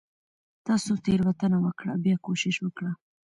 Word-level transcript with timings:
تاسو 0.67 0.91
تيروتنه 1.05 1.57
وکړه. 1.65 1.93
بيا 2.03 2.15
کوشش 2.25 2.55
وکړه 2.61 2.91